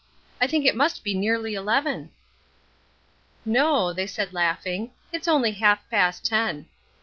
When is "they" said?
3.93-4.07